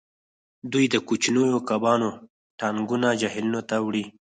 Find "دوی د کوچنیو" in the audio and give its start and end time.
0.71-1.57